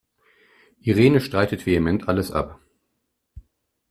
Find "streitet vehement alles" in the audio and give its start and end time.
1.21-2.31